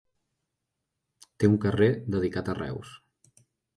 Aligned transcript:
Té 1.43 1.49
un 1.51 1.57
carrer 1.67 1.91
dedicat 2.17 2.51
a 2.51 2.57
Reus. 2.61 2.99